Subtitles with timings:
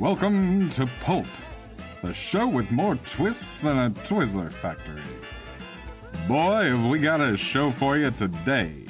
[0.00, 1.26] Welcome to Pulp,
[2.00, 5.02] the show with more twists than a Twizzler factory.
[6.26, 8.86] Boy, have we got a show for you today.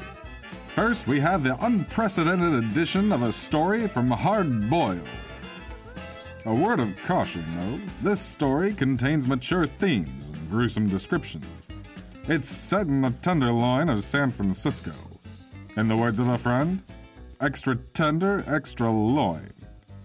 [0.76, 5.00] First, we have the unprecedented edition of a story from Hard Boil.
[6.46, 11.70] A word of caution, though this story contains mature themes and gruesome descriptions.
[12.28, 14.92] It's set in the tenderloin of San Francisco.
[15.76, 16.84] In the words of a friend,
[17.40, 19.52] extra tender, extra loin.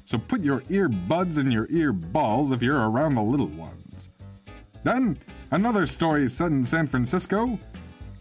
[0.06, 4.12] So put your earbuds in your ear balls if you're around the little ones.
[4.84, 5.18] Then,
[5.50, 7.58] another story set in San Francisco.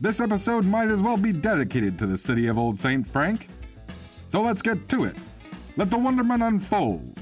[0.00, 3.06] This episode might as well be dedicated to the city of Old St.
[3.06, 3.48] Frank.
[4.26, 5.14] So let's get to it.
[5.76, 7.20] Let the wonderment unfold.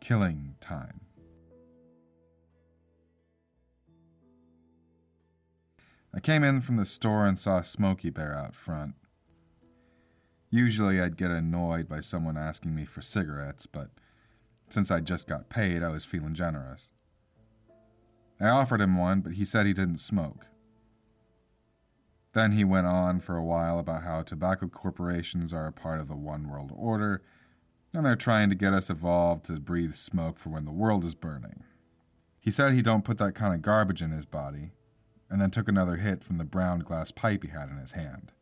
[0.00, 1.03] Killing Time.
[6.24, 8.94] Came in from the store and saw Smokey Bear out front.
[10.50, 13.90] Usually I'd get annoyed by someone asking me for cigarettes, but
[14.70, 16.92] since I just got paid, I was feeling generous.
[18.40, 20.46] I offered him one, but he said he didn't smoke.
[22.32, 26.08] Then he went on for a while about how tobacco corporations are a part of
[26.08, 27.22] the One World Order,
[27.92, 31.14] and they're trying to get us evolved to breathe smoke for when the world is
[31.14, 31.62] burning.
[32.40, 34.72] He said he don't put that kind of garbage in his body,
[35.30, 38.32] and then took another hit from the brown glass pipe he had in his hand.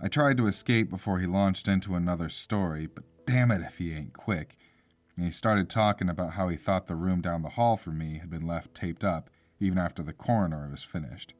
[0.00, 3.92] I tried to escape before he launched into another story, but damn it if he
[3.92, 4.56] ain't quick.
[5.16, 8.18] And he started talking about how he thought the room down the hall from me
[8.18, 11.34] had been left taped up even after the coroner was finished.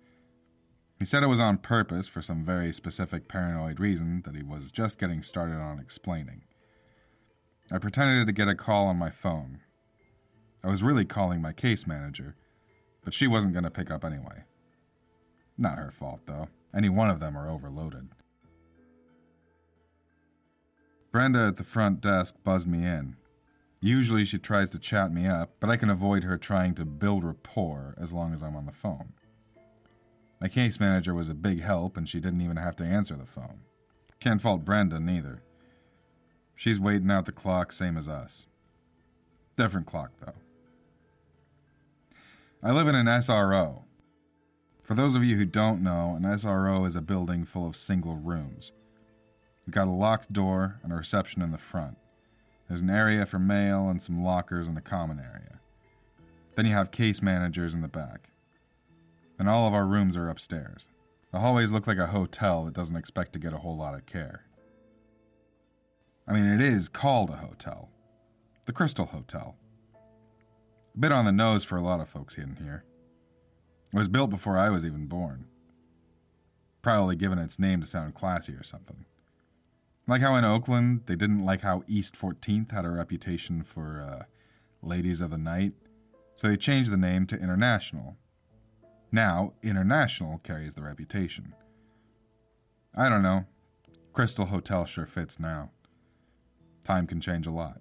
[0.98, 4.73] He said it was on purpose for some very specific paranoid reason that he was
[4.73, 6.42] just getting started on explaining.
[7.70, 9.61] I pretended to get a call on my phone.
[10.62, 12.34] I was really calling my case manager,
[13.05, 14.45] but she wasn't going to pick up anyway.
[15.56, 16.48] Not her fault, though.
[16.75, 18.09] Any one of them are overloaded.
[21.11, 23.17] Brenda at the front desk buzzed me in.
[23.80, 27.24] Usually she tries to chat me up, but I can avoid her trying to build
[27.24, 29.13] rapport as long as I'm on the phone.
[30.41, 33.27] My case manager was a big help, and she didn't even have to answer the
[33.27, 33.61] phone.
[34.20, 35.42] Can't fault Brenda neither.
[36.55, 38.47] She's waiting out the clock, same as us.
[39.57, 40.35] Different clock, though.
[42.61, 43.85] I live in an SRO.
[44.83, 48.17] For those of you who don't know, an SRO is a building full of single
[48.17, 48.73] rooms.
[49.64, 51.98] We've got a locked door and a reception in the front.
[52.67, 55.61] There's an area for mail and some lockers in the common area.
[56.57, 58.30] Then you have case managers in the back.
[59.36, 60.89] Then all of our rooms are upstairs.
[61.30, 64.07] The hallways look like a hotel that doesn't expect to get a whole lot of
[64.07, 64.47] care.
[66.27, 67.91] I mean, it is called a hotel
[68.67, 69.57] the Crystal Hotel.
[70.98, 72.83] Bit on the nose for a lot of folks in here.
[73.92, 75.47] It was built before I was even born.
[76.83, 79.05] Probably given its name to sound classy or something.
[80.09, 84.25] Like how in Oakland, they didn't like how East 14th had a reputation for uh,
[84.83, 85.75] ladies of the night,
[86.35, 88.17] so they changed the name to International.
[89.13, 91.55] Now, International carries the reputation.
[92.95, 93.45] I don't know.
[94.13, 95.70] Crystal Hotel sure fits now.
[96.85, 97.80] Time can change a lot.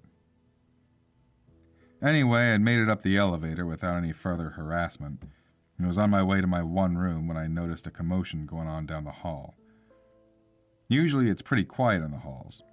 [2.01, 5.23] Anyway, I'd made it up the elevator without any further harassment
[5.77, 8.67] and was on my way to my one room when I noticed a commotion going
[8.67, 9.55] on down the hall.
[10.87, 12.63] Usually it's pretty quiet in the halls.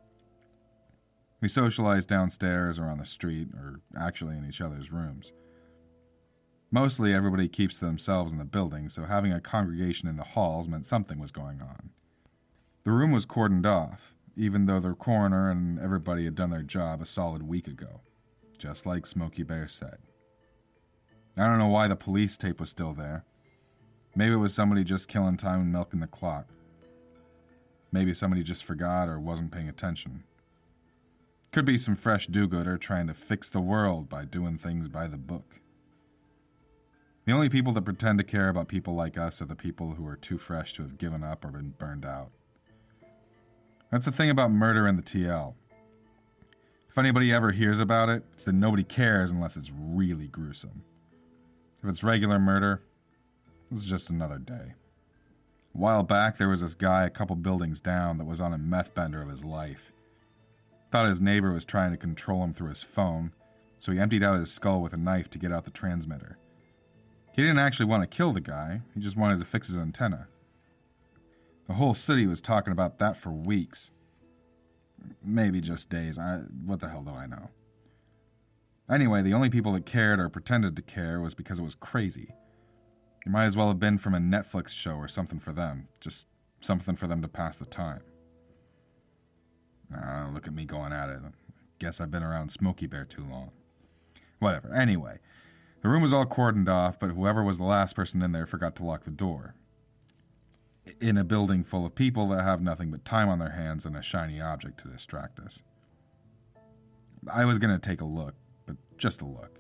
[1.40, 5.32] We socialize downstairs or on the street, or actually in each other's rooms.
[6.70, 10.68] Mostly everybody keeps to themselves in the building, so having a congregation in the halls
[10.68, 11.90] meant something was going on.
[12.84, 17.00] The room was cordoned off, even though the coroner and everybody had done their job
[17.00, 18.00] a solid week ago,
[18.59, 19.98] just like Smokey Bear said.
[21.37, 23.25] I don't know why the police tape was still there.
[24.15, 26.47] Maybe it was somebody just killing time and milking the clock.
[27.91, 30.25] Maybe somebody just forgot or wasn't paying attention.
[31.53, 35.06] Could be some fresh do gooder trying to fix the world by doing things by
[35.06, 35.60] the book.
[37.25, 40.06] The only people that pretend to care about people like us are the people who
[40.06, 42.31] are too fresh to have given up or been burned out.
[43.90, 45.55] That's the thing about murder in the TL.
[46.94, 50.85] If anybody ever hears about it, it's that nobody cares unless it's really gruesome.
[51.82, 52.85] If it's regular murder,
[53.73, 54.75] it's just another day.
[55.75, 58.58] A while back, there was this guy a couple buildings down that was on a
[58.58, 59.91] meth bender of his life.
[60.93, 63.32] Thought his neighbor was trying to control him through his phone,
[63.76, 66.38] so he emptied out his skull with a knife to get out the transmitter.
[67.35, 70.29] He didn't actually want to kill the guy, he just wanted to fix his antenna.
[71.67, 73.90] The whole city was talking about that for weeks.
[75.22, 76.18] Maybe just days.
[76.18, 77.50] I, what the hell do I know?
[78.90, 82.34] Anyway, the only people that cared or pretended to care was because it was crazy.
[83.24, 86.26] It might as well have been from a Netflix show or something for them, just
[86.60, 88.02] something for them to pass the time.
[89.94, 91.20] Ah, look at me going at it.
[91.78, 93.50] Guess I've been around Smokey Bear too long.
[94.38, 94.72] Whatever.
[94.74, 95.18] Anyway,
[95.80, 98.76] the room was all cordoned off, but whoever was the last person in there forgot
[98.76, 99.54] to lock the door.
[101.00, 103.96] In a building full of people that have nothing but time on their hands and
[103.96, 105.62] a shiny object to distract us.
[107.32, 108.34] I was going to take a look,
[108.66, 109.58] but just a look.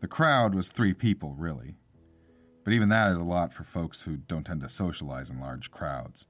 [0.00, 1.74] The crowd was three people, really.
[2.62, 5.70] But even that is a lot for folks who don't tend to socialize in large
[5.70, 6.26] crowds.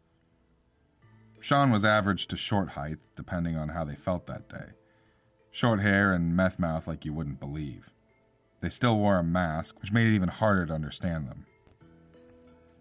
[1.40, 4.72] Sean was average to short height, depending on how they felt that day.
[5.50, 7.90] Short hair and meth mouth like you wouldn't believe.
[8.60, 11.46] They still wore a mask, which made it even harder to understand them.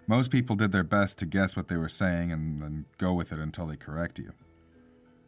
[0.08, 3.32] Most people did their best to guess what they were saying and then go with
[3.32, 4.34] it until they correct you.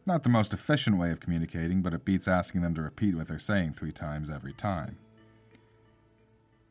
[0.05, 3.27] Not the most efficient way of communicating, but it beats asking them to repeat what
[3.27, 4.97] they're saying three times every time.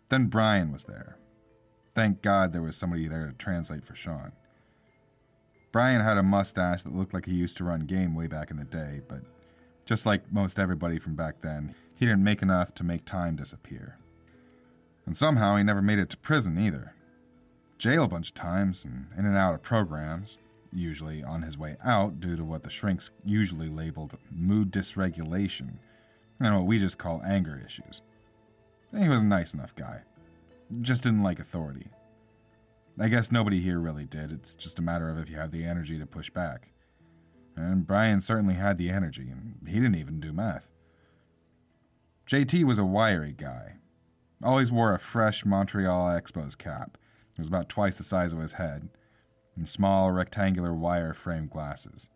[0.09, 1.17] Then Brian was there.
[1.95, 4.33] Thank God there was somebody there to translate for Sean.
[5.73, 8.57] Brian had a mustache that looked like he used to run game way back in
[8.57, 9.21] the day, but
[9.85, 13.99] just like most everybody from back then, he didn't make enough to make time disappear.
[15.05, 16.95] And somehow he never made it to prison either.
[17.79, 20.39] Jail a bunch of times and in and out of programs,
[20.73, 25.79] usually on his way out due to what the shrinks usually labeled mood dysregulation,
[26.41, 28.03] and what we just call anger issues.
[28.97, 30.03] He was a nice enough guy.
[30.81, 31.89] Just didn't like authority.
[32.99, 34.33] I guess nobody here really did.
[34.33, 36.73] It's just a matter of if you have the energy to push back.
[37.55, 40.69] And Brian certainly had the energy, and he didn't even do math.
[42.27, 43.77] JT was a wiry guy.
[44.43, 46.99] Always wore a fresh Montreal Expos cap.
[47.37, 48.89] It was about twice the size of his head,
[49.57, 52.09] and small rectangular wire framed glasses.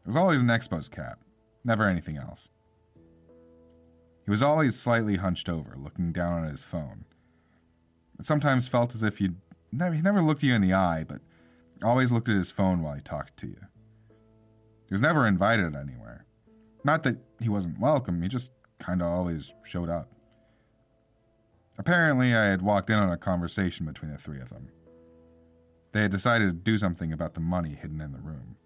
[0.00, 1.18] It was always an Expos cap,
[1.64, 2.48] never anything else.
[4.24, 7.04] He was always slightly hunched over, looking down at his phone.
[8.18, 9.34] It sometimes felt as if he'd
[9.72, 11.20] never, he never looked you in the eye, but
[11.82, 13.60] always looked at his phone while he talked to you.
[14.88, 16.24] He was never invited anywhere.
[16.84, 20.12] Not that he wasn't welcome, he just kind of always showed up.
[21.78, 24.68] Apparently, I had walked in on a conversation between the three of them.
[25.92, 28.56] They had decided to do something about the money hidden in the room.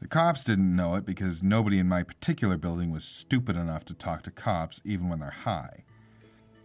[0.00, 3.94] The cops didn't know it because nobody in my particular building was stupid enough to
[3.94, 5.84] talk to cops even when they're high.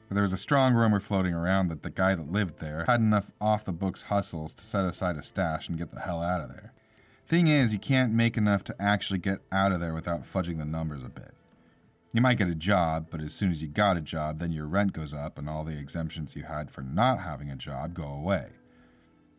[0.10, 3.32] There was a strong rumor floating around that the guy that lived there had enough
[3.42, 6.50] off the books hustles to set aside a stash and get the hell out of
[6.50, 6.74] there.
[7.28, 10.66] Thing is, you can't make enough to actually get out of there without fudging the
[10.66, 11.34] numbers a bit.
[12.14, 14.66] You might get a job, but as soon as you got a job, then your
[14.66, 18.06] rent goes up and all the exemptions you had for not having a job go
[18.06, 18.48] away.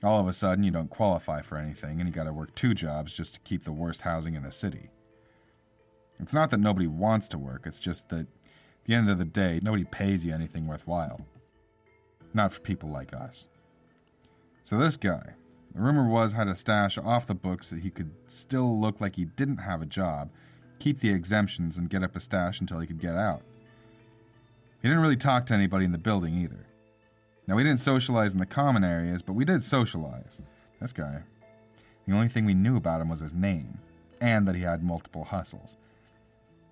[0.03, 3.15] All of a sudden, you don't qualify for anything and you gotta work two jobs
[3.15, 4.91] just to keep the worst housing in the city.
[6.21, 8.27] It's not that nobody wants to work, it's just that at
[8.85, 11.27] the end of the day, nobody pays you anything worthwhile.
[12.35, 13.49] Not for people like us.
[14.63, 15.35] So this guy,
[15.75, 19.17] the rumor was, had a stash off the books that he could still look like
[19.17, 20.31] he didn't have a job,
[20.79, 23.43] keep the exemptions, and get up a stash until he could get out.
[24.81, 26.67] He didn't really talk to anybody in the building either.
[27.47, 30.41] Now, we didn't socialize in the common areas, but we did socialize.
[30.81, 31.23] This guy.
[32.07, 33.79] The only thing we knew about him was his name,
[34.21, 35.77] and that he had multiple hustles.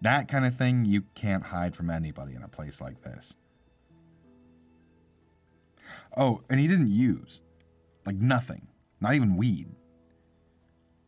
[0.03, 3.37] That kind of thing you can't hide from anybody in a place like this.
[6.17, 7.43] Oh, and he didn't use.
[8.05, 8.69] Like nothing.
[9.01, 9.69] Not even weed.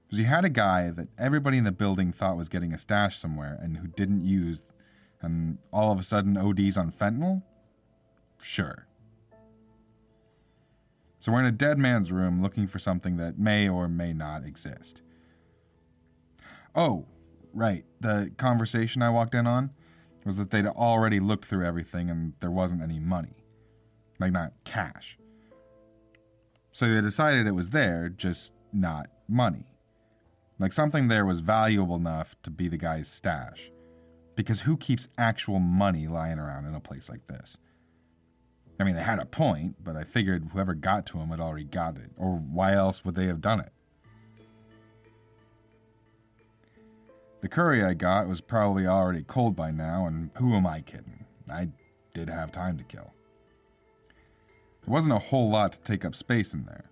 [0.08, 3.18] Because he had a guy that everybody in the building thought was getting a stash
[3.18, 4.72] somewhere and who didn't use,
[5.20, 7.42] and all of a sudden ODs on fentanyl?
[8.40, 8.86] Sure.
[11.20, 14.44] So we're in a dead man's room looking for something that may or may not
[14.44, 15.02] exist.
[16.74, 17.06] Oh,
[17.58, 17.84] Right.
[18.00, 19.70] The conversation I walked in on
[20.24, 23.44] was that they'd already looked through everything and there wasn't any money.
[24.20, 25.18] Like, not cash.
[26.72, 29.64] So they decided it was there, just not money.
[30.58, 33.70] Like, something there was valuable enough to be the guy's stash.
[34.34, 37.58] Because who keeps actual money lying around in a place like this?
[38.80, 41.64] I mean, they had a point, but I figured whoever got to him had already
[41.64, 42.10] got it.
[42.16, 43.72] Or why else would they have done it?
[47.40, 51.24] The curry I got was probably already cold by now, and who am I kidding?
[51.50, 51.68] I
[52.12, 53.12] did have time to kill.
[54.84, 56.90] There wasn't a whole lot to take up space in there.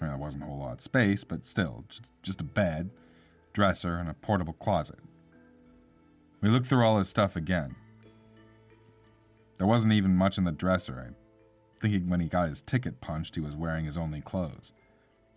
[0.00, 1.84] I mean, there wasn't a whole lot of space, but still,
[2.22, 2.90] just, a bed,
[3.52, 4.98] dresser, and a portable closet.
[6.40, 7.76] We looked through all his stuff again.
[9.58, 11.14] There wasn't even much in the dresser.
[11.78, 14.72] I think when he got his ticket punched, he was wearing his only clothes.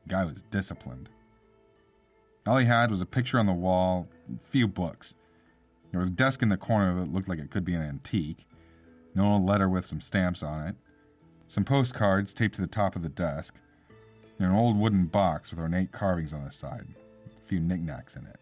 [0.04, 1.10] The guy was disciplined.
[2.46, 5.16] All he had was a picture on the wall, a few books.
[5.92, 8.46] There was a desk in the corner that looked like it could be an antique,
[9.16, 10.76] an old letter with some stamps on it,
[11.48, 13.56] some postcards taped to the top of the desk,
[14.40, 16.88] and an old wooden box with ornate carvings on the side,
[17.28, 18.40] a few knickknacks in it.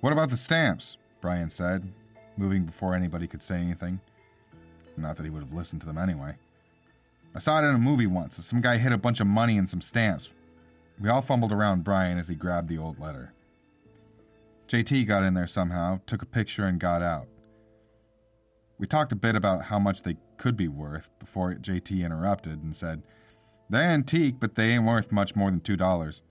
[0.00, 0.96] What about the stamps?
[1.20, 1.92] Brian said,
[2.36, 4.00] moving before anybody could say anything.
[4.96, 6.34] Not that he would have listened to them anyway.
[7.34, 8.44] I saw it in a movie once.
[8.44, 10.30] Some guy hid a bunch of money and some stamps.
[11.00, 13.32] We all fumbled around Brian as he grabbed the old letter.
[14.68, 17.26] JT got in there somehow, took a picture, and got out.
[18.78, 22.76] We talked a bit about how much they could be worth before JT interrupted and
[22.76, 23.02] said,
[23.72, 26.22] They're antique, but they ain't worth much more than $2.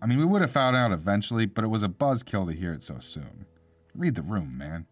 [0.00, 2.72] I mean, we would have found out eventually, but it was a buzzkill to hear
[2.72, 3.44] it so soon.
[3.92, 4.86] Read the room, man.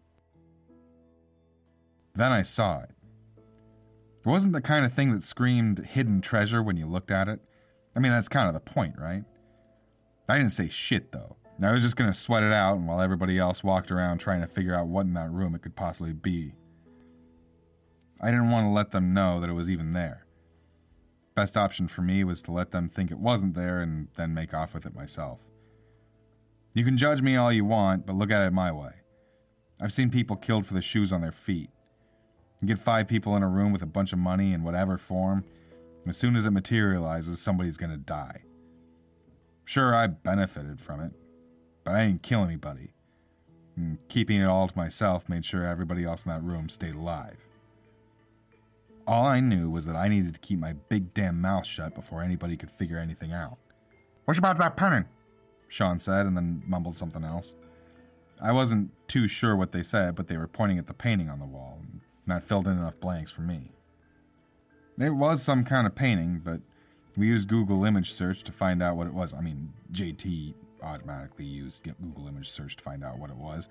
[2.13, 2.89] Then I saw it.
[3.37, 7.39] It wasn't the kind of thing that screamed hidden treasure when you looked at it.
[7.95, 9.23] I mean, that's kind of the point, right?
[10.27, 11.37] I didn't say shit, though.
[11.63, 14.47] I was just going to sweat it out while everybody else walked around trying to
[14.47, 16.55] figure out what in that room it could possibly be.
[18.19, 20.25] I didn't want to let them know that it was even there.
[21.41, 24.53] Best option for me was to let them think it wasn't there and then make
[24.53, 25.39] off with it myself.
[26.75, 28.91] You can judge me all you want, but look at it my way.
[29.81, 31.71] I've seen people killed for the shoes on their feet.
[32.61, 35.43] You get five people in a room with a bunch of money in whatever form,
[36.03, 38.43] and as soon as it materializes, somebody's gonna die.
[39.65, 41.13] Sure, I benefited from it,
[41.83, 42.93] but I didn't kill anybody.
[43.75, 47.47] And keeping it all to myself made sure everybody else in that room stayed alive.
[49.07, 52.21] All I knew was that I needed to keep my big damn mouth shut before
[52.21, 53.57] anybody could figure anything out.
[54.25, 55.05] What about that painting?
[55.67, 57.55] Sean said, and then mumbled something else.
[58.41, 61.39] I wasn't too sure what they said, but they were pointing at the painting on
[61.39, 63.71] the wall, and that filled in enough blanks for me.
[64.99, 66.61] It was some kind of painting, but
[67.17, 69.33] we used Google image search to find out what it was.
[69.33, 73.69] I mean, JT automatically used Google image search to find out what it was.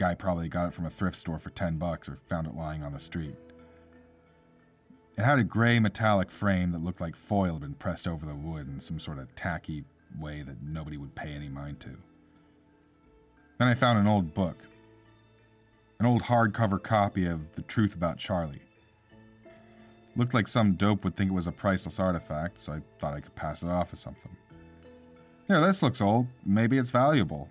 [0.00, 2.82] Guy probably got it from a thrift store for 10 bucks or found it lying
[2.82, 3.36] on the street.
[5.18, 8.34] It had a gray metallic frame that looked like foil had been pressed over the
[8.34, 9.84] wood in some sort of tacky
[10.18, 11.90] way that nobody would pay any mind to.
[13.58, 14.64] Then I found an old book,
[15.98, 18.62] an old hardcover copy of The Truth About Charlie.
[20.16, 23.20] Looked like some dope would think it was a priceless artifact, so I thought I
[23.20, 24.34] could pass it off as something.
[25.46, 26.28] Here, this looks old.
[26.46, 27.50] Maybe it's valuable.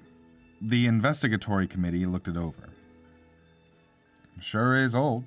[0.62, 2.70] The investigatory committee looked it over.
[4.42, 5.24] Sure is old.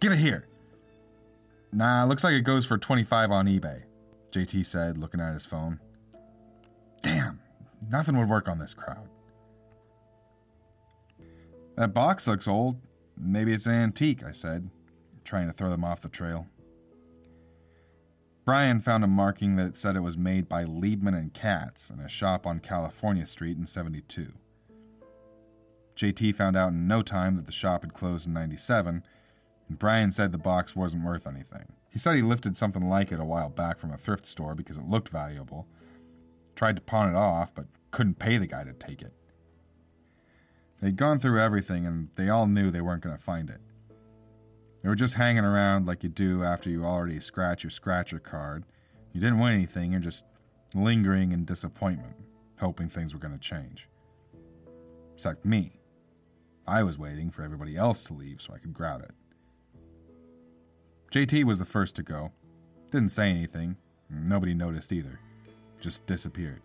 [0.00, 0.46] Give it here.
[1.72, 3.82] Nah, looks like it goes for 25 on eBay,
[4.30, 5.80] JT said, looking at his phone.
[7.02, 7.40] Damn,
[7.90, 9.08] nothing would work on this crowd.
[11.76, 12.80] That box looks old.
[13.16, 14.70] Maybe it's an antique, I said,
[15.24, 16.46] trying to throw them off the trail.
[18.44, 22.08] Brian found a marking that said it was made by Liebman and Katz in a
[22.08, 24.32] shop on California Street in 72.
[25.96, 29.02] JT found out in no time that the shop had closed in 97,
[29.68, 31.72] and Brian said the box wasn't worth anything.
[31.90, 34.76] He said he lifted something like it a while back from a thrift store because
[34.76, 35.66] it looked valuable,
[36.54, 39.14] tried to pawn it off, but couldn't pay the guy to take it.
[40.82, 43.60] They'd gone through everything, and they all knew they weren't going to find it.
[44.82, 48.64] They were just hanging around like you do after you already scratch your scratcher card.
[49.12, 50.24] You didn't win anything, you're just
[50.74, 52.16] lingering in disappointment,
[52.60, 53.88] hoping things were going to change.
[55.14, 55.75] Except me.
[56.66, 59.12] I was waiting for everybody else to leave so I could grab it.
[61.12, 62.32] JT was the first to go.
[62.90, 63.76] Didn't say anything.
[64.10, 65.20] Nobody noticed either.
[65.80, 66.62] Just disappeared.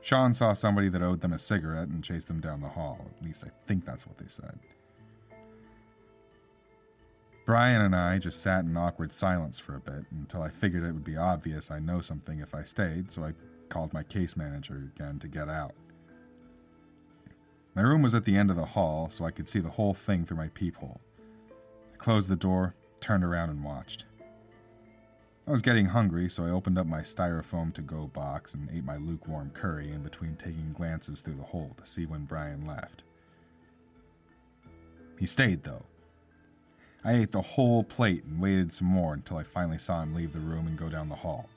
[0.00, 3.06] Sean saw somebody that owed them a cigarette and chased them down the hall.
[3.16, 4.58] At least I think that's what they said.
[7.44, 10.92] Brian and I just sat in awkward silence for a bit until I figured it
[10.92, 13.32] would be obvious I know something if I stayed, so I
[13.68, 15.74] called my case manager again to get out.
[17.74, 19.94] My room was at the end of the hall, so I could see the whole
[19.94, 21.00] thing through my peephole.
[21.92, 24.04] I closed the door, turned around, and watched.
[25.46, 28.84] I was getting hungry, so I opened up my styrofoam to go box and ate
[28.84, 33.04] my lukewarm curry in between taking glances through the hole to see when Brian left.
[35.18, 35.84] He stayed, though.
[37.02, 40.34] I ate the whole plate and waited some more until I finally saw him leave
[40.34, 41.48] the room and go down the hall.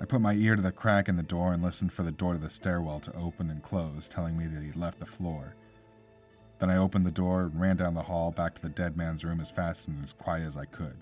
[0.00, 2.34] I put my ear to the crack in the door and listened for the door
[2.34, 5.54] to the stairwell to open and close, telling me that he'd left the floor.
[6.58, 9.24] Then I opened the door and ran down the hall back to the dead man's
[9.24, 10.96] room as fast and as quiet as I could.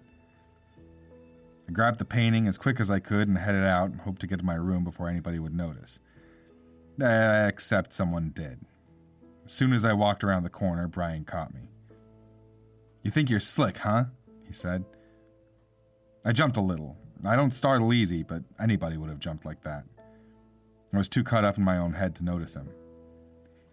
[1.68, 4.26] I grabbed the painting as quick as I could and headed out and hoped to
[4.26, 5.98] get to my room before anybody would notice.
[7.00, 8.60] Eh, except someone did.
[9.44, 11.68] As soon as I walked around the corner, Brian caught me.
[13.02, 14.04] You think you're slick, huh?
[14.46, 14.84] he said.
[16.24, 16.96] I jumped a little.
[17.24, 19.84] I don't startle easy, but anybody would have jumped like that.
[20.92, 22.68] I was too caught up in my own head to notice him.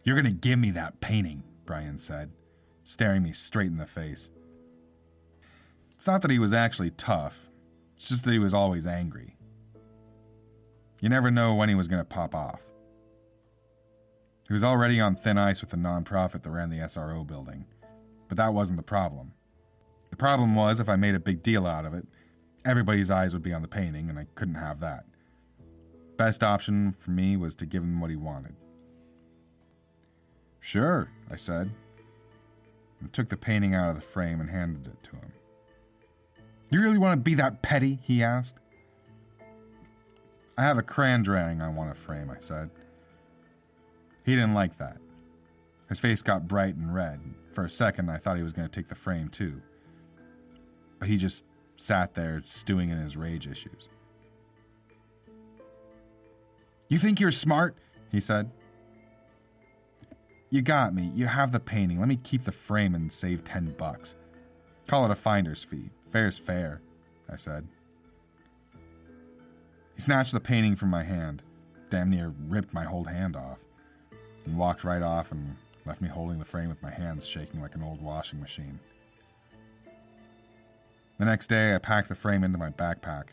[0.03, 2.31] You're gonna give me that painting, Brian said,
[2.83, 4.29] staring me straight in the face.
[5.91, 7.49] It's not that he was actually tough,
[7.95, 9.37] it's just that he was always angry.
[10.99, 12.61] You never know when he was gonna pop off.
[14.47, 17.65] He was already on thin ice with the nonprofit that ran the SRO building,
[18.27, 19.33] but that wasn't the problem.
[20.09, 22.07] The problem was if I made a big deal out of it,
[22.65, 25.05] everybody's eyes would be on the painting, and I couldn't have that.
[26.17, 28.55] Best option for me was to give him what he wanted.
[30.59, 31.71] Sure, I said.
[33.03, 35.31] I took the painting out of the frame and handed it to him.
[36.69, 37.99] You really want to be that petty?
[38.03, 38.55] he asked.
[40.57, 42.69] I have a crayon drawing I want to frame, I said.
[44.23, 44.97] He didn't like that.
[45.89, 47.19] His face got bright and red.
[47.51, 49.61] For a second, I thought he was going to take the frame too.
[50.99, 51.43] But he just
[51.81, 53.89] sat there, stewing in his rage issues.
[56.89, 57.75] You think you're smart?
[58.11, 58.51] he said.
[60.49, 61.09] You got me.
[61.15, 61.99] You have the painting.
[61.99, 64.15] Let me keep the frame and save ten bucks.
[64.87, 65.91] Call it a finder's fee.
[66.11, 66.81] Fair's fair,
[67.31, 67.67] I said.
[69.95, 71.43] He snatched the painting from my hand,
[71.89, 73.59] damn near ripped my whole hand off,
[74.45, 77.75] and walked right off and left me holding the frame with my hands shaking like
[77.75, 78.79] an old washing machine.
[81.21, 83.25] The next day, I packed the frame into my backpack,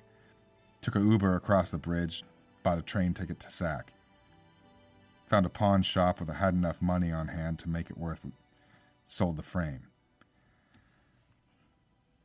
[0.83, 2.23] took a Uber across the bridge,
[2.63, 3.95] bought a train ticket to Sac.
[5.29, 8.27] Found a pawn shop where I had enough money on hand to make it worth.
[9.07, 9.87] Sold the frame.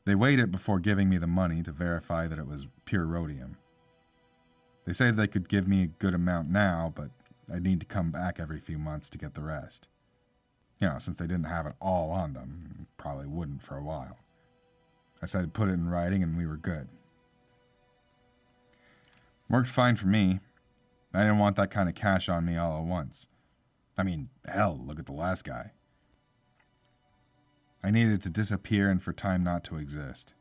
[0.03, 3.55] They weighed it before giving me the money to verify that it was pure rhodium.
[4.83, 7.11] They said they could give me a good amount now, but
[7.49, 9.87] I'd need to come back every few months to get the rest.
[10.81, 14.17] You know, since they didn't have it all on them, probably wouldn't for a while.
[15.23, 16.89] I said put it in writing and we were good.
[19.49, 20.41] Worked fine for me.
[21.13, 23.27] I didn't want that kind of cash on me all at once.
[23.97, 25.71] I mean, hell, look at the last guy.
[27.81, 30.33] I needed to disappear and for time not to exist.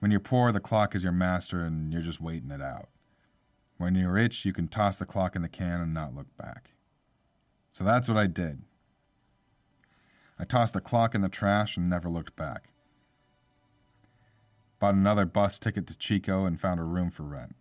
[0.00, 2.90] When you're poor, the clock is your master and you're just waiting it out.
[3.78, 6.72] When you're rich, you can toss the clock in the can and not look back.
[7.72, 8.60] So that's what I did.
[10.38, 12.68] I tossed the clock in the trash and never looked back.
[14.78, 17.56] Bought another bus ticket to Chico and found a room for rent.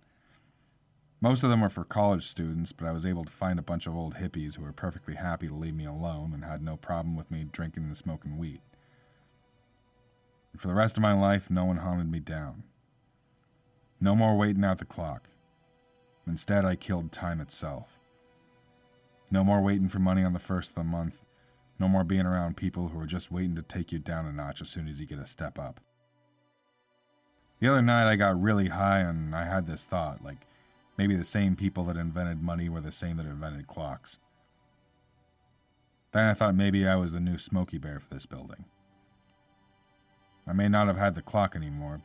[1.22, 3.88] Most of them were for college students, but I was able to find a bunch
[3.88, 7.16] of old hippies who were perfectly happy to leave me alone and had no problem
[7.16, 8.62] with me drinking and smoking weed.
[10.58, 12.64] For the rest of my life, no one hunted me down.
[14.00, 15.30] No more waiting out the clock.
[16.28, 17.98] Instead, I killed time itself.
[19.32, 21.24] No more waiting for money on the first of the month.
[21.80, 24.62] No more being around people who are just waiting to take you down a notch
[24.62, 25.80] as soon as you get a step up.
[27.60, 30.46] The other night, I got really high and I had this thought like,
[30.98, 34.20] maybe the same people that invented money were the same that invented clocks.
[36.12, 38.66] Then I thought maybe I was the new Smokey Bear for this building.
[40.48, 42.02] I may not have had the clock anymore,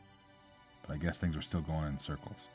[0.81, 2.49] but I guess things were still going in circles.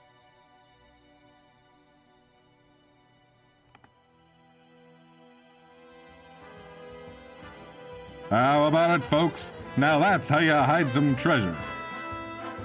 [8.29, 9.53] How about it, folks?
[9.77, 11.57] Now that's how you hide some treasure.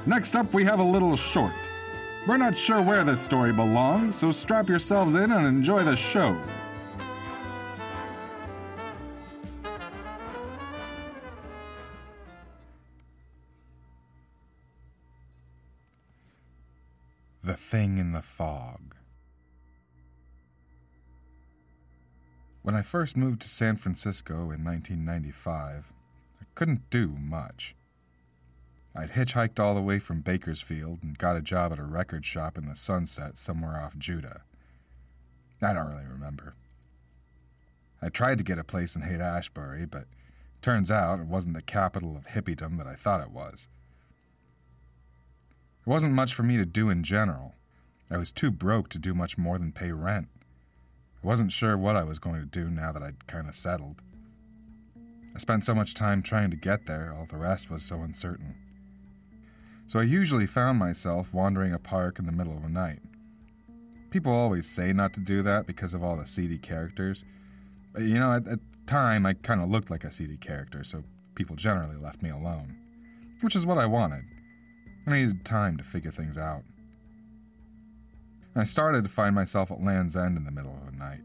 [0.07, 1.53] Next up, we have a little short.
[2.27, 6.41] We're not sure where this story belongs, so strap yourselves in and enjoy the show.
[17.43, 18.95] The Thing in the Fog.
[22.63, 25.91] When I first moved to San Francisco in 1995,
[26.41, 27.75] I couldn't do much.
[28.93, 32.57] I'd hitchhiked all the way from Bakersfield and got a job at a record shop
[32.57, 34.41] in the sunset somewhere off Judah.
[35.61, 36.55] I don't really remember.
[38.01, 40.05] I tried to get a place in Haight Ashbury, but
[40.61, 43.67] turns out it wasn't the capital of hippiedom that I thought it was.
[45.85, 47.55] There wasn't much for me to do in general.
[48.09, 50.27] I was too broke to do much more than pay rent.
[51.23, 54.01] I wasn't sure what I was going to do now that I'd kind of settled.
[55.33, 58.55] I spent so much time trying to get there, all the rest was so uncertain.
[59.91, 62.99] So I usually found myself wandering a park in the middle of the night.
[64.09, 67.25] People always say not to do that because of all the seedy characters.
[67.91, 71.03] But, you know, at, the time, I kind of looked like a seedy character, so
[71.35, 72.73] people generally left me alone.
[73.41, 74.23] Which is what I wanted.
[75.07, 76.63] I needed time to figure things out.
[78.55, 81.23] I started to find myself at Land's End in the middle of the night.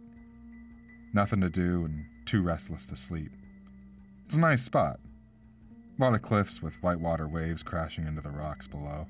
[1.12, 3.30] Nothing to do and too restless to sleep.
[4.24, 4.98] It's a nice spot.
[5.98, 9.06] A lot of cliffs with whitewater waves crashing into the rocks below.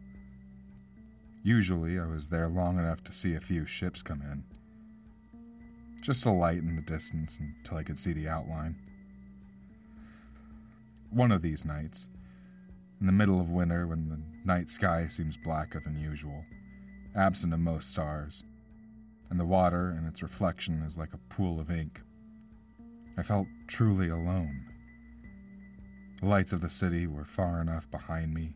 [1.42, 4.44] Usually, I was there long enough to see a few ships come in.
[6.00, 8.76] Just a light in the distance until I could see the outline.
[11.10, 12.06] One of these nights,
[13.00, 16.44] in the middle of winter when the night sky seems blacker than usual,
[17.16, 18.44] absent of most stars,
[19.28, 22.02] and the water and its reflection is like a pool of ink,
[23.18, 24.65] I felt truly alone.
[26.20, 28.54] The lights of the city were far enough behind me,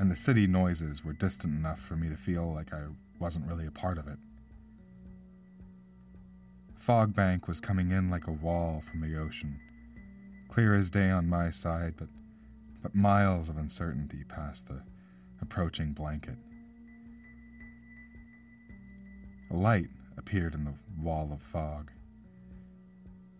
[0.00, 2.86] and the city noises were distant enough for me to feel like I
[3.20, 4.18] wasn't really a part of it.
[6.76, 9.58] fog bank was coming in like a wall from the ocean,
[10.48, 12.08] clear as day on my side, but,
[12.82, 14.82] but miles of uncertainty past the
[15.40, 16.36] approaching blanket.
[19.50, 21.92] A light appeared in the wall of fog.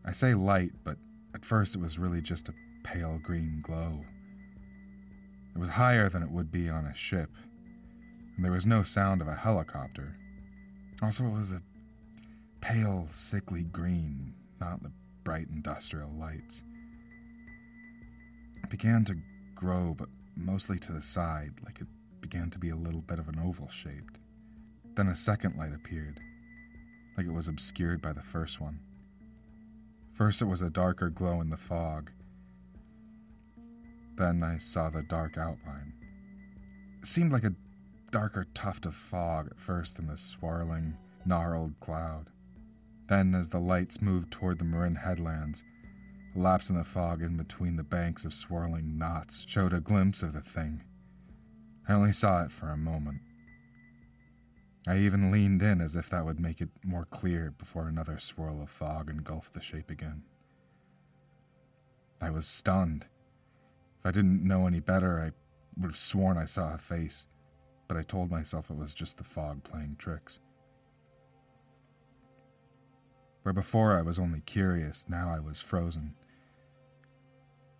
[0.04, 0.96] I say light, but
[1.34, 2.54] at first it was really just a
[2.84, 4.04] pale green glow.
[5.54, 7.30] It was higher than it would be on a ship,
[8.36, 10.16] and there was no sound of a helicopter.
[11.02, 11.62] Also, it was a
[12.60, 14.92] pale, sickly green, not the
[15.24, 16.62] bright industrial lights.
[18.62, 19.16] It began to
[19.54, 21.86] grow, but mostly to the side, like it
[22.20, 24.18] began to be a little bit of an oval shaped.
[24.94, 26.20] Then a second light appeared,
[27.16, 28.80] like it was obscured by the first one.
[30.14, 32.10] First, it was a darker glow in the fog,
[34.16, 35.94] then I saw the dark outline.
[37.02, 37.54] It seemed like a
[38.10, 40.96] darker tuft of fog at first in the swirling,
[41.26, 42.30] gnarled cloud.
[43.08, 45.62] Then, as the lights moved toward the Marin headlands,
[46.34, 50.22] a lapse in the fog in between the banks of swirling knots showed a glimpse
[50.22, 50.82] of the thing.
[51.86, 53.20] I only saw it for a moment.
[54.86, 58.62] I even leaned in as if that would make it more clear before another swirl
[58.62, 60.22] of fog engulfed the shape again.
[62.20, 63.06] I was stunned.
[64.04, 65.32] If I didn't know any better, I
[65.80, 67.26] would have sworn I saw a face,
[67.88, 70.40] but I told myself it was just the fog playing tricks.
[73.44, 76.16] Where before I was only curious, now I was frozen.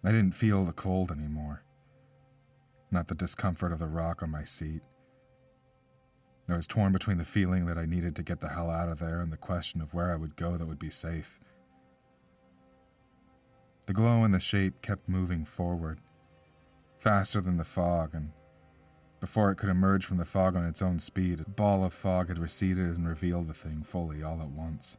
[0.03, 1.63] I didn't feel the cold anymore,
[2.91, 4.81] not the discomfort of the rock on my seat.
[6.49, 8.99] I was torn between the feeling that I needed to get the hell out of
[8.99, 11.39] there and the question of where I would go that would be safe.
[13.85, 16.01] The glow and the shape kept moving forward
[17.05, 18.31] faster than the fog, and
[19.21, 22.29] before it could emerge from the fog on its own speed, a ball of fog
[22.29, 24.97] had receded and revealed the thing fully all at once.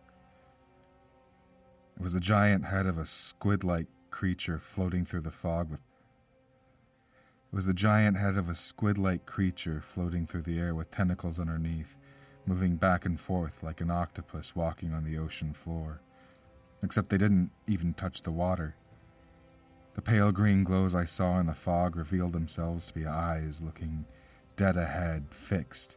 [1.97, 5.79] It was the giant head of a squid like creature floating through the fog with
[5.79, 10.91] it was the giant head of a squid like creature floating through the air with
[10.91, 11.97] tentacles underneath,
[12.45, 16.01] moving back and forth like an octopus walking on the ocean floor.
[16.83, 18.75] Except they didn't even touch the water.
[19.95, 24.05] The pale green glows I saw in the fog revealed themselves to be eyes looking
[24.57, 25.95] dead ahead, fixed,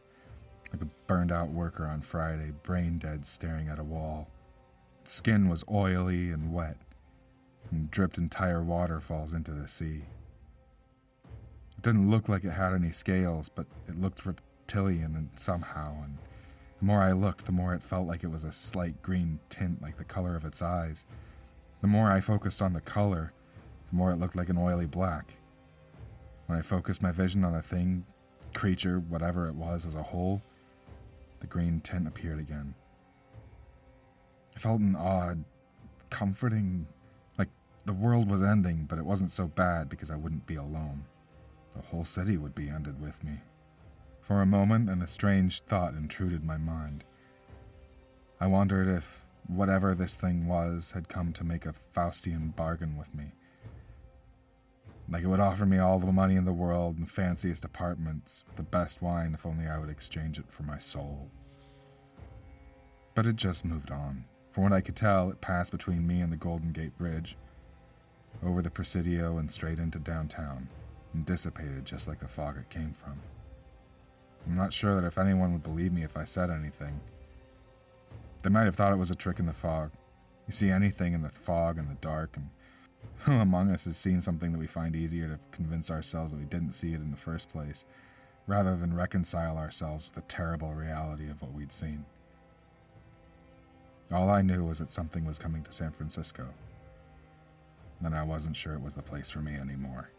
[0.71, 4.29] like a burned out worker on Friday, brain dead, staring at a wall.
[5.03, 6.77] Skin was oily and wet,
[7.71, 10.03] and dripped entire waterfalls into the sea.
[11.77, 16.17] It didn't look like it had any scales, but it looked reptilian somehow, and
[16.79, 19.81] the more I looked, the more it felt like it was a slight green tint
[19.81, 21.05] like the color of its eyes.
[21.81, 23.33] The more I focused on the color,
[23.89, 25.33] the more it looked like an oily black.
[26.45, 28.05] When I focused my vision on the thing,
[28.53, 30.41] creature, whatever it was as a whole,
[31.39, 32.73] the green tint appeared again.
[34.55, 35.43] I felt an odd,
[36.09, 36.87] comforting,
[37.37, 37.49] like
[37.85, 41.05] the world was ending, but it wasn't so bad because I wouldn't be alone.
[41.75, 43.39] The whole city would be ended with me.
[44.21, 47.03] For a moment, an strange thought intruded my mind.
[48.39, 53.13] I wondered if whatever this thing was had come to make a Faustian bargain with
[53.15, 53.31] me.
[55.11, 58.43] Like it would offer me all the money in the world and the fanciest apartments
[58.47, 61.29] with the best wine if only I would exchange it for my soul.
[63.15, 64.25] But it just moved on.
[64.51, 67.37] From what I could tell, it passed between me and the Golden Gate Bridge,
[68.43, 70.69] over the Presidio and straight into downtown,
[71.13, 73.19] and dissipated just like the fog it came from.
[74.45, 76.99] I'm not sure that if anyone would believe me if I said anything.
[78.43, 79.91] They might have thought it was a trick in the fog.
[80.47, 82.49] You see anything in the fog and the dark, and
[83.19, 86.45] who among us has seen something that we find easier to convince ourselves that we
[86.45, 87.85] didn't see it in the first place,
[88.47, 92.05] rather than reconcile ourselves with the terrible reality of what we'd seen?
[94.11, 96.47] All I knew was that something was coming to San Francisco,
[98.03, 100.09] and I wasn't sure it was the place for me anymore.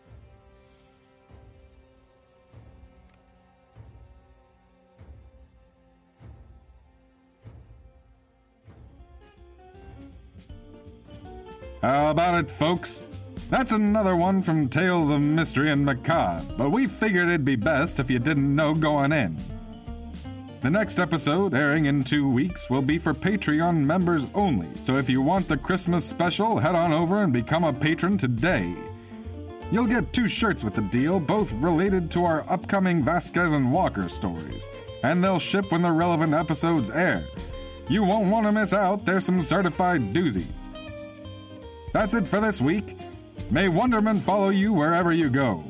[11.82, 13.04] How about it, folks?
[13.48, 17.98] That's another one from Tales of Mystery and Macabre, but we figured it'd be best
[17.98, 19.38] if you didn't know going in.
[20.60, 25.08] The next episode, airing in two weeks, will be for Patreon members only, so if
[25.08, 28.74] you want the Christmas special, head on over and become a patron today.
[29.72, 34.10] You'll get two shirts with the deal, both related to our upcoming Vasquez and Walker
[34.10, 34.68] stories,
[35.02, 37.24] and they'll ship when the relevant episodes air.
[37.88, 40.68] You won't want to miss out, there's some certified doozies.
[41.92, 42.96] That's it for this week.
[43.50, 45.64] May wonderment follow you wherever you go.